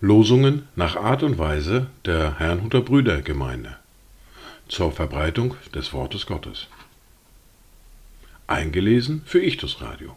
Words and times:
Losungen 0.00 0.68
nach 0.74 0.96
Art 0.96 1.22
und 1.22 1.36
Weise 1.36 1.88
der 2.06 2.38
Herrnhuter 2.38 2.80
Brüdergemeinde 2.80 3.76
zur 4.68 4.90
Verbreitung 4.92 5.54
des 5.74 5.92
Wortes 5.92 6.24
Gottes. 6.24 6.68
Eingelesen 8.46 9.22
für 9.26 9.42
Ichtus 9.42 9.82
Radio. 9.82 10.16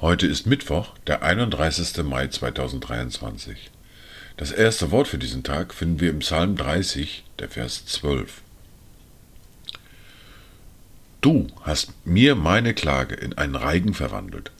Heute 0.00 0.26
ist 0.26 0.46
Mittwoch, 0.46 0.94
der 1.06 1.22
31. 1.22 2.02
Mai 2.04 2.26
2023. 2.26 3.70
Das 4.36 4.50
erste 4.50 4.90
Wort 4.90 5.06
für 5.06 5.18
diesen 5.18 5.44
Tag 5.44 5.74
finden 5.74 6.00
wir 6.00 6.10
im 6.10 6.18
Psalm 6.18 6.56
30, 6.56 7.24
der 7.38 7.48
Vers 7.48 7.86
12. 7.86 8.42
Du 11.20 11.48
hast 11.62 11.92
mir 12.06 12.36
meine 12.36 12.74
Klage 12.74 13.16
in 13.16 13.36
einen 13.36 13.56
Reigen 13.56 13.92
verwandelt. 13.92 14.52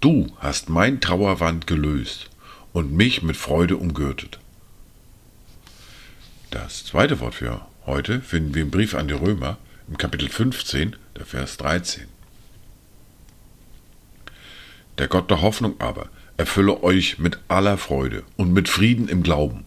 Du 0.00 0.26
hast 0.38 0.68
mein 0.68 1.00
Trauerwand 1.00 1.68
gelöst 1.68 2.30
und 2.72 2.92
mich 2.92 3.22
mit 3.22 3.36
Freude 3.36 3.76
umgürtet. 3.76 4.40
Das 6.50 6.84
zweite 6.84 7.20
Wort 7.20 7.36
für 7.36 7.60
heute 7.86 8.20
finden 8.20 8.54
wir 8.54 8.62
im 8.62 8.72
Brief 8.72 8.94
an 8.94 9.06
die 9.06 9.14
Römer 9.14 9.56
im 9.86 9.96
Kapitel 9.96 10.28
15, 10.28 10.96
der 11.16 11.26
Vers 11.26 11.58
13. 11.58 12.08
Der 14.98 15.06
Gott 15.06 15.30
der 15.30 15.42
Hoffnung 15.42 15.80
aber 15.80 16.08
erfülle 16.36 16.82
euch 16.82 17.18
mit 17.18 17.38
aller 17.46 17.78
Freude 17.78 18.24
und 18.36 18.52
mit 18.52 18.68
Frieden 18.68 19.08
im 19.08 19.22
Glauben, 19.22 19.64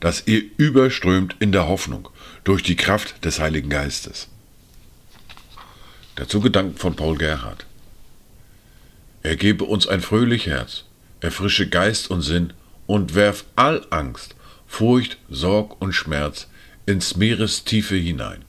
dass 0.00 0.26
ihr 0.26 0.42
überströmt 0.58 1.36
in 1.38 1.52
der 1.52 1.68
Hoffnung 1.68 2.10
durch 2.44 2.62
die 2.62 2.76
Kraft 2.76 3.24
des 3.24 3.40
Heiligen 3.40 3.70
Geistes. 3.70 4.28
Dazu 6.16 6.40
Gedanken 6.40 6.76
von 6.76 6.94
Paul 6.94 7.18
Gerhard. 7.18 7.66
Er 9.22 9.36
gebe 9.36 9.64
uns 9.64 9.88
ein 9.88 10.00
fröhlich 10.00 10.46
Herz, 10.46 10.84
erfrische 11.20 11.68
Geist 11.68 12.10
und 12.10 12.22
Sinn 12.22 12.52
und 12.86 13.14
werf 13.14 13.44
all 13.56 13.84
Angst, 13.90 14.36
Furcht, 14.66 15.18
Sorg 15.28 15.80
und 15.80 15.92
Schmerz 15.92 16.48
ins 16.86 17.16
Meerestiefe 17.16 17.96
hinein. 17.96 18.44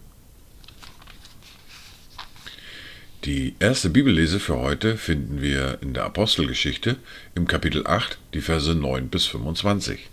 Die 3.23 3.55
erste 3.57 3.89
Bibellese 3.89 4.39
für 4.39 4.57
heute 4.57 4.97
finden 4.97 5.41
wir 5.41 5.79
in 5.81 5.95
der 5.95 6.03
Apostelgeschichte 6.03 6.97
im 7.33 7.47
Kapitel 7.47 7.88
8, 7.88 8.19
die 8.35 8.41
Verse 8.41 8.75
9 8.75 9.09
bis 9.09 9.25
25. 9.25 10.07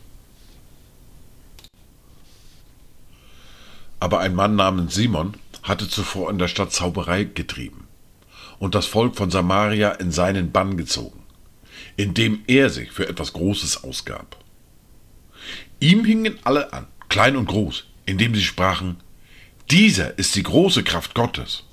Aber 4.01 4.21
ein 4.21 4.35
Mann 4.35 4.57
namens 4.57 4.95
Simon 4.95 5.35
hatte 5.63 5.89
zuvor 5.89 6.31
in 6.31 6.39
der 6.39 6.49
Stadt 6.49 6.73
Zauberei 6.73 7.25
getrieben 7.25 7.87
und 8.59 8.75
das 8.75 8.87
Volk 8.87 9.17
von 9.17 9.31
Samaria 9.31 9.93
in 9.93 10.11
seinen 10.11 10.53
Bann 10.53 10.77
gezogen, 10.77 11.23
indem 11.97 12.43
er 12.47 12.71
sich 12.71 12.93
für 12.93 13.09
etwas 13.09 13.33
Großes 13.33 13.85
ausgab. 13.85 14.37
Ihm 15.81 16.05
hingen 16.05 16.39
alle 16.45 16.73
an, 16.73 16.87
klein 17.09 17.37
und 17.37 17.47
groß, 17.47 17.85
indem 18.07 18.35
sie 18.35 18.43
sprachen, 18.43 18.99
dieser 19.71 20.19
ist 20.19 20.35
die 20.35 20.43
große 20.43 20.85
Kraft 20.85 21.15
Gottes. 21.15 21.65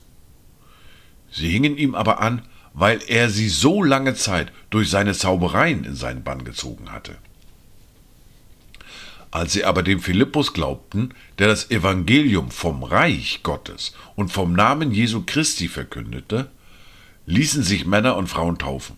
Sie 1.31 1.49
hingen 1.49 1.77
ihm 1.77 1.95
aber 1.95 2.19
an, 2.21 2.43
weil 2.73 3.01
er 3.07 3.29
sie 3.29 3.49
so 3.49 3.83
lange 3.83 4.15
Zeit 4.15 4.51
durch 4.69 4.89
seine 4.89 5.13
Zaubereien 5.13 5.83
in 5.83 5.95
seinen 5.95 6.23
Bann 6.23 6.43
gezogen 6.43 6.91
hatte. 6.91 7.17
Als 9.31 9.53
sie 9.53 9.63
aber 9.63 9.83
dem 9.83 9.99
Philippus 9.99 10.53
glaubten, 10.53 11.13
der 11.37 11.47
das 11.47 11.69
Evangelium 11.69 12.49
vom 12.49 12.83
Reich 12.83 13.41
Gottes 13.43 13.93
und 14.15 14.31
vom 14.31 14.53
Namen 14.53 14.91
Jesu 14.91 15.23
Christi 15.25 15.67
verkündete, 15.67 16.49
ließen 17.27 17.61
sich 17.61 17.85
Männer 17.85 18.15
und 18.15 18.27
Frauen 18.27 18.57
taufen. 18.57 18.97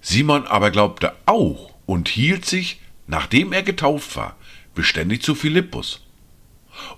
Simon 0.00 0.46
aber 0.46 0.70
glaubte 0.70 1.14
auch 1.26 1.74
und 1.86 2.08
hielt 2.08 2.44
sich, 2.44 2.80
nachdem 3.06 3.52
er 3.52 3.62
getauft 3.62 4.14
war, 4.16 4.36
beständig 4.74 5.22
zu 5.22 5.34
Philippus. 5.34 6.02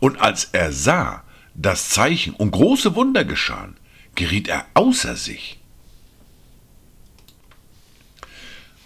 Und 0.00 0.20
als 0.20 0.44
er 0.52 0.72
sah, 0.72 1.22
dass 1.54 1.88
Zeichen 1.88 2.34
und 2.34 2.50
große 2.50 2.94
Wunder 2.94 3.24
geschahen, 3.24 3.76
geriet 4.14 4.48
er 4.48 4.66
außer 4.74 5.16
sich. 5.16 5.58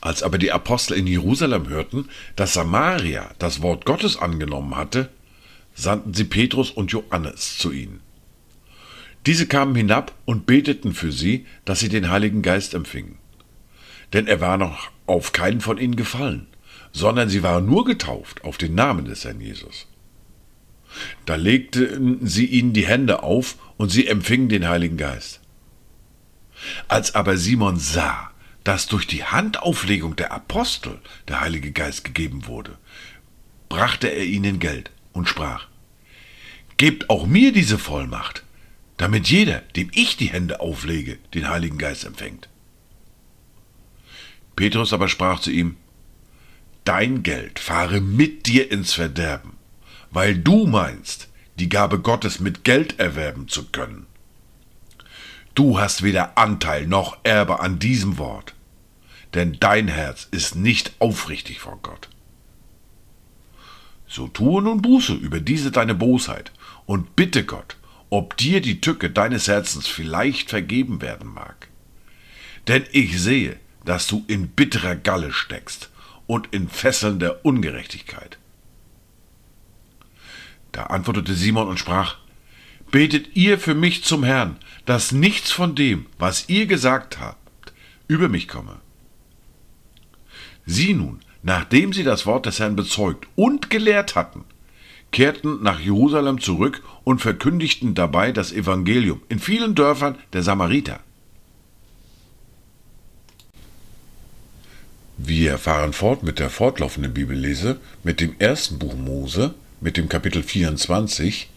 Als 0.00 0.22
aber 0.22 0.38
die 0.38 0.52
Apostel 0.52 0.94
in 0.94 1.06
Jerusalem 1.06 1.68
hörten, 1.68 2.08
dass 2.36 2.54
Samaria 2.54 3.30
das 3.38 3.60
Wort 3.62 3.84
Gottes 3.84 4.16
angenommen 4.16 4.76
hatte, 4.76 5.10
sandten 5.74 6.14
sie 6.14 6.24
Petrus 6.24 6.70
und 6.70 6.92
Johannes 6.92 7.58
zu 7.58 7.70
ihnen. 7.70 8.00
Diese 9.26 9.46
kamen 9.46 9.74
hinab 9.74 10.14
und 10.24 10.46
beteten 10.46 10.94
für 10.94 11.12
sie, 11.12 11.46
dass 11.64 11.80
sie 11.80 11.90
den 11.90 12.10
Heiligen 12.10 12.40
Geist 12.40 12.72
empfingen. 12.72 13.18
Denn 14.12 14.26
er 14.26 14.40
war 14.40 14.56
noch 14.56 14.90
auf 15.06 15.32
keinen 15.32 15.60
von 15.60 15.78
ihnen 15.78 15.96
gefallen, 15.96 16.46
sondern 16.92 17.28
sie 17.28 17.42
waren 17.42 17.66
nur 17.66 17.84
getauft 17.84 18.42
auf 18.44 18.56
den 18.56 18.74
Namen 18.74 19.04
des 19.04 19.24
Herrn 19.24 19.40
Jesus. 19.40 19.86
Da 21.26 21.36
legten 21.36 22.26
sie 22.26 22.46
ihnen 22.46 22.72
die 22.72 22.86
Hände 22.86 23.22
auf 23.22 23.56
und 23.76 23.90
sie 23.90 24.06
empfingen 24.06 24.48
den 24.48 24.68
Heiligen 24.68 24.96
Geist. 24.96 25.40
Als 26.88 27.14
aber 27.14 27.36
Simon 27.36 27.78
sah, 27.78 28.29
dass 28.70 28.86
durch 28.86 29.08
die 29.08 29.24
Handauflegung 29.24 30.14
der 30.14 30.30
Apostel 30.30 31.00
der 31.26 31.40
Heilige 31.40 31.72
Geist 31.72 32.04
gegeben 32.04 32.46
wurde, 32.46 32.78
brachte 33.68 34.06
er 34.06 34.24
ihnen 34.24 34.60
Geld 34.60 34.92
und 35.12 35.28
sprach, 35.28 35.66
Gebt 36.76 37.10
auch 37.10 37.26
mir 37.26 37.52
diese 37.52 37.78
Vollmacht, 37.78 38.44
damit 38.96 39.28
jeder, 39.28 39.62
dem 39.74 39.90
ich 39.92 40.16
die 40.16 40.28
Hände 40.28 40.60
auflege, 40.60 41.18
den 41.34 41.48
Heiligen 41.48 41.78
Geist 41.78 42.04
empfängt. 42.04 42.48
Petrus 44.54 44.92
aber 44.92 45.08
sprach 45.08 45.40
zu 45.40 45.50
ihm, 45.50 45.76
Dein 46.84 47.24
Geld 47.24 47.58
fahre 47.58 48.00
mit 48.00 48.46
dir 48.46 48.70
ins 48.70 48.92
Verderben 48.92 49.58
weil 50.12 50.36
du 50.36 50.66
meinst, 50.66 51.28
die 51.56 51.68
Gabe 51.68 51.98
Gottes 51.98 52.38
mit 52.38 52.62
Geld 52.62 52.98
erwerben 52.98 53.48
zu 53.48 53.66
können. 53.70 54.06
Du 55.54 55.78
hast 55.78 56.02
weder 56.02 56.38
Anteil 56.38 56.86
noch 56.86 57.18
Erbe 57.22 57.60
an 57.60 57.78
diesem 57.78 58.18
Wort, 58.18 58.54
denn 59.34 59.58
dein 59.60 59.88
Herz 59.88 60.26
ist 60.30 60.56
nicht 60.56 60.92
aufrichtig 60.98 61.60
vor 61.60 61.78
Gott. 61.82 62.08
So 64.08 64.26
tue 64.26 64.60
nun 64.60 64.82
Buße 64.82 65.14
über 65.14 65.40
diese 65.40 65.70
deine 65.70 65.94
Bosheit 65.94 66.52
und 66.86 67.14
bitte 67.14 67.44
Gott, 67.44 67.76
ob 68.10 68.36
dir 68.36 68.60
die 68.60 68.80
Tücke 68.80 69.08
deines 69.10 69.46
Herzens 69.46 69.86
vielleicht 69.86 70.50
vergeben 70.50 71.00
werden 71.00 71.32
mag. 71.32 71.68
Denn 72.66 72.84
ich 72.92 73.20
sehe, 73.20 73.56
dass 73.84 74.08
du 74.08 74.24
in 74.26 74.48
bitterer 74.48 74.96
Galle 74.96 75.32
steckst 75.32 75.90
und 76.26 76.48
in 76.52 76.68
Fesseln 76.68 77.20
der 77.20 77.44
Ungerechtigkeit. 77.44 78.38
Da 80.72 80.84
antwortete 80.84 81.34
Simon 81.34 81.68
und 81.68 81.78
sprach, 81.78 82.16
Betet 82.90 83.36
ihr 83.36 83.58
für 83.58 83.74
mich 83.74 84.02
zum 84.02 84.24
Herrn, 84.24 84.56
dass 84.84 85.12
nichts 85.12 85.52
von 85.52 85.76
dem, 85.76 86.06
was 86.18 86.48
ihr 86.48 86.66
gesagt 86.66 87.20
habt, 87.20 87.72
über 88.08 88.28
mich 88.28 88.48
komme. 88.48 88.80
Sie 90.72 90.94
nun, 90.94 91.18
nachdem 91.42 91.92
sie 91.92 92.04
das 92.04 92.26
Wort 92.26 92.46
des 92.46 92.60
Herrn 92.60 92.76
bezeugt 92.76 93.26
und 93.34 93.70
gelehrt 93.70 94.14
hatten, 94.14 94.44
kehrten 95.10 95.60
nach 95.64 95.80
Jerusalem 95.80 96.40
zurück 96.40 96.84
und 97.02 97.20
verkündigten 97.20 97.96
dabei 97.96 98.30
das 98.30 98.52
Evangelium 98.52 99.20
in 99.28 99.40
vielen 99.40 99.74
Dörfern 99.74 100.16
der 100.32 100.44
Samariter. 100.44 101.00
Wir 105.18 105.58
fahren 105.58 105.92
fort 105.92 106.22
mit 106.22 106.38
der 106.38 106.50
fortlaufenden 106.50 107.12
Bibellese 107.12 107.80
mit 108.04 108.20
dem 108.20 108.36
ersten 108.38 108.78
Buch 108.78 108.94
Mose, 108.94 109.54
mit 109.80 109.96
dem 109.96 110.08
Kapitel 110.08 110.44
24 110.44 111.50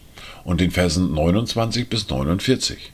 und 0.44 0.60
den 0.60 0.72
Versen 0.72 1.14
29 1.14 1.88
bis 1.88 2.10
49. 2.10 2.92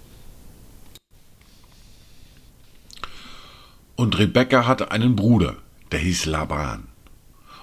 Und 3.95 4.19
Rebekka 4.19 4.67
hatte 4.67 4.91
einen 4.91 5.15
Bruder, 5.15 5.55
der 5.91 5.99
hieß 5.99 6.25
Laban. 6.25 6.87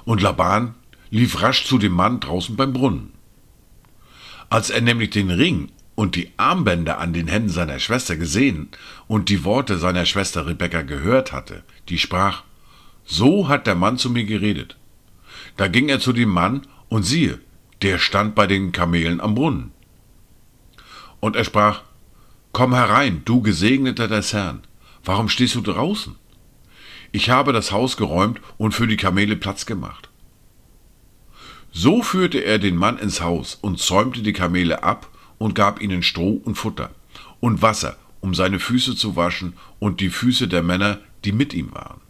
Und 0.04 0.22
Laban 0.22 0.74
lief 1.10 1.42
rasch 1.42 1.64
zu 1.64 1.78
dem 1.78 1.92
Mann 1.92 2.20
draußen 2.20 2.56
beim 2.56 2.72
Brunnen. 2.72 3.12
Als 4.48 4.70
er 4.70 4.80
nämlich 4.80 5.10
den 5.10 5.30
Ring 5.30 5.70
und 5.94 6.14
die 6.14 6.30
Armbänder 6.36 6.98
an 6.98 7.12
den 7.12 7.28
Händen 7.28 7.48
seiner 7.48 7.78
Schwester 7.78 8.16
gesehen 8.16 8.68
und 9.08 9.28
die 9.28 9.44
Worte 9.44 9.78
seiner 9.78 10.06
Schwester 10.06 10.46
Rebekka 10.46 10.82
gehört 10.82 11.32
hatte, 11.32 11.64
die 11.88 11.98
sprach, 11.98 12.42
so 13.04 13.48
hat 13.48 13.66
der 13.66 13.74
Mann 13.74 13.98
zu 13.98 14.10
mir 14.10 14.24
geredet. 14.24 14.76
Da 15.56 15.68
ging 15.68 15.88
er 15.88 16.00
zu 16.00 16.12
dem 16.12 16.28
Mann, 16.28 16.66
und 16.88 17.02
siehe, 17.02 17.40
der 17.82 17.98
stand 17.98 18.34
bei 18.34 18.46
den 18.46 18.72
Kamelen 18.72 19.20
am 19.20 19.34
Brunnen. 19.34 19.72
Und 21.20 21.36
er 21.36 21.44
sprach, 21.44 21.82
Komm 22.52 22.74
herein, 22.74 23.22
du 23.24 23.42
Gesegneter 23.42 24.08
des 24.08 24.32
Herrn, 24.32 24.62
warum 25.04 25.28
stehst 25.28 25.56
du 25.56 25.60
draußen? 25.60 26.14
Ich 27.16 27.30
habe 27.30 27.54
das 27.54 27.72
Haus 27.72 27.96
geräumt 27.96 28.42
und 28.58 28.72
für 28.72 28.86
die 28.86 28.98
Kamele 28.98 29.36
Platz 29.36 29.64
gemacht. 29.64 30.10
So 31.72 32.02
führte 32.02 32.40
er 32.40 32.58
den 32.58 32.76
Mann 32.76 32.98
ins 32.98 33.22
Haus 33.22 33.54
und 33.54 33.78
zäumte 33.78 34.20
die 34.20 34.34
Kamele 34.34 34.82
ab 34.82 35.08
und 35.38 35.54
gab 35.54 35.80
ihnen 35.80 36.02
Stroh 36.02 36.42
und 36.44 36.56
Futter 36.56 36.90
und 37.40 37.62
Wasser, 37.62 37.96
um 38.20 38.34
seine 38.34 38.58
Füße 38.58 38.96
zu 38.96 39.16
waschen 39.16 39.54
und 39.78 40.00
die 40.00 40.10
Füße 40.10 40.46
der 40.46 40.62
Männer, 40.62 40.98
die 41.24 41.32
mit 41.32 41.54
ihm 41.54 41.72
waren. 41.72 42.02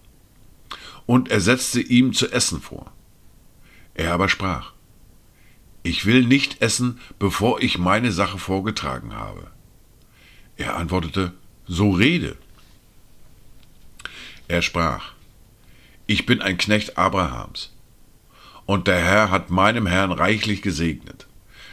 Und 1.06 1.31
er 1.31 1.41
setzte 1.41 1.81
ihm 1.81 2.12
zu 2.12 2.32
essen 2.32 2.61
vor. 2.61 2.91
Er 3.94 4.12
aber 4.12 4.29
sprach, 4.29 4.73
ich 5.85 6.05
will 6.05 6.25
nicht 6.25 6.62
essen, 6.62 6.99
bevor 7.20 7.62
ich 7.62 7.79
meine 7.79 8.11
Sache 8.11 8.38
vorgetragen 8.38 9.14
habe. 9.14 9.52
Er 10.56 10.75
antwortete, 10.75 11.32
so 11.64 11.93
rede. 11.93 12.37
Er 14.48 14.62
sprach, 14.62 15.12
ich 16.06 16.25
bin 16.25 16.40
ein 16.40 16.56
Knecht 16.56 16.96
Abrahams, 16.96 17.72
und 18.64 18.87
der 18.87 18.98
Herr 18.98 19.31
hat 19.31 19.50
meinem 19.50 19.87
Herrn 19.87 20.12
reichlich 20.12 20.62
gesegnet, 20.62 21.26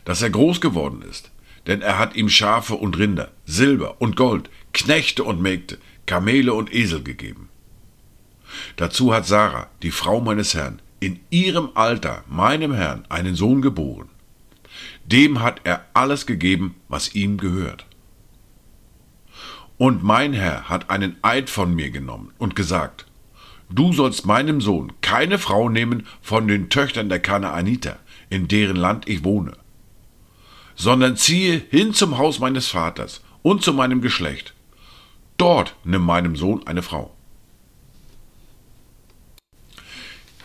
dass 0.05 0.23
er 0.23 0.31
groß 0.31 0.59
geworden 0.59 1.03
ist, 1.03 1.31
denn 1.67 1.81
er 1.81 1.99
hat 1.99 2.15
ihm 2.15 2.29
Schafe 2.29 2.75
und 2.75 2.97
Rinder, 2.97 3.31
Silber 3.45 4.01
und 4.01 4.15
Gold, 4.15 4.49
Knechte 4.73 5.23
und 5.23 5.39
Mägde, 5.39 5.77
Kamele 6.07 6.53
und 6.53 6.73
Esel 6.73 7.03
gegeben. 7.03 7.49
Dazu 8.75 9.13
hat 9.13 9.27
Sarah, 9.27 9.69
die 9.83 9.91
Frau 9.91 10.19
meines 10.19 10.55
Herrn, 10.55 10.81
in 10.99 11.19
ihrem 11.29 11.69
Alter 11.75 12.23
meinem 12.27 12.73
Herrn 12.73 13.05
einen 13.09 13.35
Sohn 13.35 13.61
geboren. 13.61 14.09
Dem 15.05 15.41
hat 15.41 15.61
er 15.63 15.85
alles 15.93 16.25
gegeben, 16.25 16.75
was 16.87 17.13
ihm 17.13 17.37
gehört. 17.37 17.85
Und 19.77 20.03
mein 20.03 20.33
Herr 20.33 20.69
hat 20.69 20.89
einen 20.89 21.17
Eid 21.21 21.49
von 21.49 21.73
mir 21.73 21.89
genommen 21.89 22.31
und 22.37 22.55
gesagt, 22.55 23.05
du 23.69 23.91
sollst 23.91 24.25
meinem 24.25 24.61
Sohn 24.61 24.93
keine 25.01 25.39
Frau 25.39 25.69
nehmen 25.69 26.05
von 26.21 26.47
den 26.47 26.69
Töchtern 26.69 27.09
der 27.09 27.19
Kanaaniter, 27.19 27.99
in 28.29 28.47
deren 28.47 28.75
Land 28.75 29.07
ich 29.07 29.23
wohne, 29.23 29.53
sondern 30.75 31.17
ziehe 31.17 31.61
hin 31.69 31.93
zum 31.93 32.17
Haus 32.17 32.39
meines 32.39 32.67
Vaters 32.67 33.21
und 33.41 33.63
zu 33.63 33.73
meinem 33.73 34.01
Geschlecht. 34.01 34.53
Dort 35.37 35.75
nimm 35.83 36.03
meinem 36.03 36.35
Sohn 36.35 36.65
eine 36.67 36.83
Frau. 36.83 37.13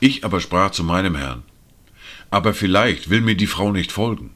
Ich 0.01 0.25
aber 0.25 0.41
sprach 0.41 0.71
zu 0.71 0.85
meinem 0.85 1.17
Herrn, 1.17 1.43
aber 2.31 2.55
vielleicht 2.55 3.11
will 3.11 3.21
mir 3.21 3.37
die 3.37 3.47
Frau 3.47 3.73
nicht 3.73 3.93
folgen. 3.93 4.35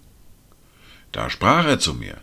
Da 1.13 1.31
sprach 1.31 1.67
er 1.67 1.79
zu 1.79 1.95
mir, 1.95 2.21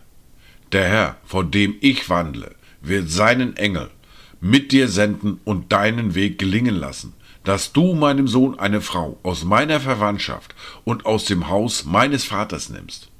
der 0.72 0.88
Herr, 0.88 1.16
vor 1.24 1.44
dem 1.44 1.76
ich 1.80 2.08
wandle, 2.08 2.54
wird 2.82 3.10
seinen 3.10 3.56
Engel 3.56 3.90
mit 4.40 4.72
dir 4.72 4.88
senden 4.88 5.40
und 5.44 5.72
deinen 5.72 6.14
Weg 6.14 6.38
gelingen 6.38 6.74
lassen, 6.74 7.14
dass 7.44 7.72
du 7.72 7.94
meinem 7.94 8.28
Sohn 8.28 8.58
eine 8.58 8.80
Frau 8.80 9.18
aus 9.22 9.44
meiner 9.44 9.80
Verwandtschaft 9.80 10.54
und 10.84 11.06
aus 11.06 11.24
dem 11.24 11.48
Haus 11.48 11.84
meines 11.84 12.24
Vaters 12.24 12.70
nimmst. 12.70 13.10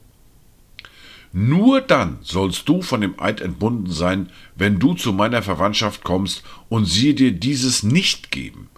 Nur 1.33 1.81
dann 1.81 2.19
sollst 2.23 2.69
du 2.69 2.83
von 2.83 3.01
dem 3.01 3.21
Eid 3.21 3.41
entbunden 3.41 3.93
sein, 3.93 4.31
wenn 4.57 4.79
du 4.79 4.95
zu 4.95 5.13
meiner 5.13 5.43
Verwandtschaft 5.43 6.03
kommst 6.03 6.43
und 6.69 6.87
sie 6.87 7.15
dir 7.15 7.33
dieses 7.33 7.83
nicht 7.83 8.33
geben, 8.33 8.69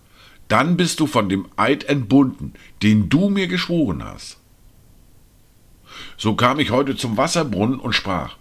dann 0.49 0.77
bist 0.77 1.01
du 1.01 1.07
von 1.07 1.31
dem 1.31 1.47
Eid 1.57 1.85
entbunden, 1.85 2.53
den 2.83 3.09
du 3.09 3.31
mir 3.31 3.47
geschworen 3.47 4.05
hast. 4.05 4.39
So 6.19 6.35
kam 6.35 6.61
ich 6.61 6.71
heute 6.71 6.95
zum 6.95 7.17
Wasserbrunnen 7.17 7.81
und 7.81 7.95
sprach, 7.95 8.37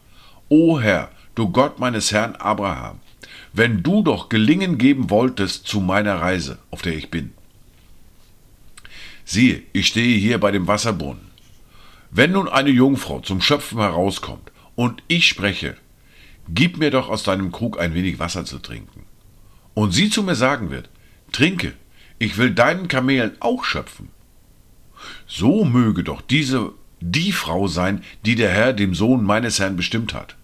O 0.50 0.80
Herr, 0.80 1.10
du 1.36 1.50
Gott 1.50 1.80
meines 1.80 2.12
Herrn 2.12 2.36
Abraham, 2.36 3.00
wenn 3.54 3.84
du 3.84 4.04
doch 4.04 4.30
gelingen 4.30 4.78
geben 4.78 5.10
wolltest 5.10 5.68
zu 5.68 5.80
meiner 5.80 6.16
Reise, 6.16 6.60
auf 6.72 6.82
der 6.82 6.96
ich 6.96 7.10
bin. 7.12 7.32
Siehe, 9.26 9.64
ich 9.74 9.88
stehe 9.88 10.18
hier 10.18 10.40
bei 10.40 10.52
dem 10.52 10.68
Wasserbrunnen. 10.68 11.32
Wenn 12.10 12.34
nun 12.34 12.50
eine 12.50 12.70
Jungfrau 12.70 13.22
zum 13.22 13.42
Schöpfen 13.42 13.80
herauskommt 13.80 14.52
und 14.76 15.02
ich 15.08 15.28
spreche, 15.28 15.78
gib 16.50 16.78
mir 16.78 16.92
doch 16.92 17.10
aus 17.10 17.24
deinem 17.24 17.52
Krug 17.52 17.80
ein 17.80 17.94
wenig 17.94 18.20
Wasser 18.20 18.46
zu 18.46 18.60
trinken, 18.60 19.04
und 19.74 19.92
sie 19.92 20.10
zu 20.10 20.24
mir 20.24 20.36
sagen 20.36 20.70
wird, 20.70 20.90
trinke, 21.32 21.74
ich 22.20 22.38
will 22.38 22.52
deinen 22.52 22.88
Kamelen 22.88 23.38
auch 23.40 23.64
schöpfen. 23.64 24.10
So 25.28 25.64
möge 25.64 26.04
doch 26.04 26.22
diese 26.22 26.74
die 27.00 27.32
Frau 27.32 27.68
sein, 27.68 28.04
die 28.26 28.36
der 28.36 28.52
Herr 28.52 28.74
dem 28.74 28.94
Sohn 28.94 29.24
meines 29.24 29.60
Herrn 29.60 29.76
bestimmt 29.76 30.14
hat. 30.14 30.36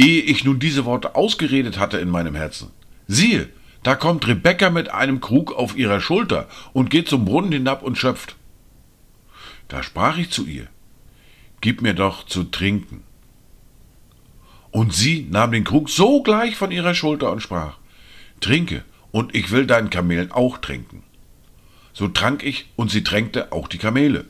Ehe 0.00 0.22
ich 0.22 0.44
nun 0.44 0.58
diese 0.58 0.86
Worte 0.86 1.14
ausgeredet 1.14 1.78
hatte 1.78 1.98
in 1.98 2.08
meinem 2.08 2.34
Herzen, 2.34 2.70
siehe, 3.06 3.50
da 3.82 3.94
kommt 3.94 4.26
Rebekka 4.26 4.70
mit 4.70 4.88
einem 4.88 5.20
Krug 5.20 5.52
auf 5.52 5.76
ihrer 5.76 6.00
Schulter 6.00 6.48
und 6.72 6.88
geht 6.88 7.06
zum 7.06 7.26
Brunnen 7.26 7.52
hinab 7.52 7.82
und 7.82 7.98
schöpft. 7.98 8.36
Da 9.68 9.82
sprach 9.82 10.16
ich 10.16 10.30
zu 10.30 10.46
ihr, 10.46 10.68
Gib 11.60 11.82
mir 11.82 11.92
doch 11.92 12.24
zu 12.24 12.44
trinken. 12.44 13.02
Und 14.70 14.94
sie 14.94 15.26
nahm 15.30 15.52
den 15.52 15.64
Krug 15.64 15.90
sogleich 15.90 16.56
von 16.56 16.70
ihrer 16.70 16.94
Schulter 16.94 17.30
und 17.30 17.42
sprach, 17.42 17.76
Trinke, 18.40 18.84
und 19.10 19.34
ich 19.34 19.50
will 19.50 19.66
deinen 19.66 19.90
Kamelen 19.90 20.32
auch 20.32 20.56
trinken. 20.56 21.02
So 21.92 22.08
trank 22.08 22.42
ich, 22.42 22.70
und 22.76 22.90
sie 22.90 23.04
tränkte 23.04 23.52
auch 23.52 23.68
die 23.68 23.76
Kamele. 23.76 24.24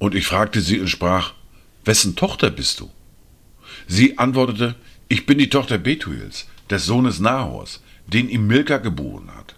Und 0.00 0.16
ich 0.16 0.26
fragte 0.26 0.60
sie 0.60 0.80
und 0.80 0.88
sprach, 0.88 1.34
wessen 1.84 2.16
Tochter 2.16 2.50
bist 2.50 2.80
du? 2.80 2.90
Sie 3.86 4.18
antwortete, 4.18 4.74
ich 5.08 5.26
bin 5.26 5.38
die 5.38 5.50
Tochter 5.50 5.78
Betuels, 5.78 6.48
des 6.70 6.86
Sohnes 6.86 7.20
Nahors, 7.20 7.82
den 8.06 8.28
ihm 8.28 8.46
Milka 8.46 8.78
geboren 8.78 9.30
hat. 9.36 9.56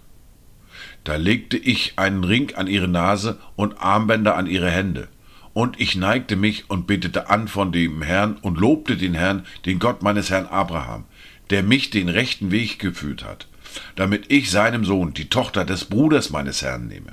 Da 1.04 1.16
legte 1.16 1.56
ich 1.56 1.94
einen 1.96 2.24
Ring 2.24 2.54
an 2.54 2.66
ihre 2.66 2.88
Nase 2.88 3.38
und 3.56 3.80
Armbänder 3.80 4.36
an 4.36 4.46
ihre 4.46 4.70
Hände, 4.70 5.08
und 5.52 5.80
ich 5.80 5.96
neigte 5.96 6.36
mich 6.36 6.70
und 6.70 6.86
betete 6.86 7.28
an 7.28 7.48
von 7.48 7.72
dem 7.72 8.02
Herrn 8.02 8.36
und 8.36 8.58
lobte 8.58 8.96
den 8.96 9.14
Herrn, 9.14 9.44
den 9.66 9.78
Gott 9.78 10.02
meines 10.02 10.30
Herrn 10.30 10.46
Abraham, 10.46 11.04
der 11.50 11.62
mich 11.62 11.90
den 11.90 12.08
rechten 12.08 12.50
Weg 12.50 12.78
geführt 12.78 13.24
hat, 13.24 13.48
damit 13.96 14.32
ich 14.32 14.50
seinem 14.50 14.84
Sohn 14.84 15.12
die 15.12 15.28
Tochter 15.28 15.64
des 15.64 15.84
Bruders 15.84 16.30
meines 16.30 16.62
Herrn 16.62 16.88
nehme. 16.88 17.12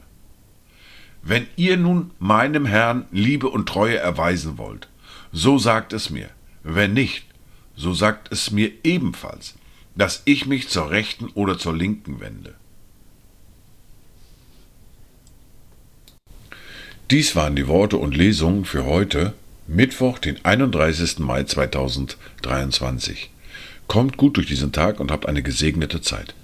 Wenn 1.22 1.48
ihr 1.58 1.76
nun 1.76 2.12
meinem 2.20 2.66
Herrn 2.66 3.06
Liebe 3.12 3.50
und 3.50 3.68
Treue 3.68 3.98
erweisen 3.98 4.58
wollt, 4.58 4.88
so 5.32 5.58
sagt 5.58 5.94
es 5.94 6.10
mir. 6.10 6.30
Wenn 6.64 6.94
nicht, 6.94 7.26
so 7.76 7.94
sagt 7.94 8.32
es 8.32 8.52
mir 8.52 8.72
ebenfalls, 8.84 9.56
dass 9.96 10.22
ich 10.26 10.46
mich 10.46 10.70
zur 10.70 10.90
rechten 10.92 11.28
oder 11.34 11.58
zur 11.58 11.76
linken 11.76 12.20
wende. 12.20 12.56
Dies 17.12 17.36
waren 17.36 17.56
die 17.56 17.68
Worte 17.68 17.98
und 17.98 18.16
Lesungen 18.16 18.66
für 18.66 18.86
heute, 18.86 19.34
Mittwoch, 19.66 20.20
den 20.20 20.44
31. 20.46 21.20
Mai 21.20 21.44
2023. 21.44 23.32
Kommt 23.88 24.18
gut 24.18 24.38
durch 24.38 24.46
diesen 24.46 24.72
Tag 24.72 25.00
und 25.00 25.12
habt 25.12 25.28
eine 25.28 25.42
gesegnete 25.42 26.02
Zeit. 26.02 26.36